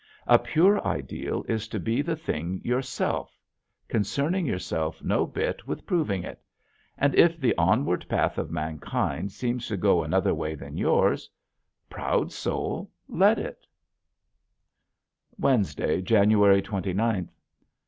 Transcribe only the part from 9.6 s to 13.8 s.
to go another way than yours proud soul, let it.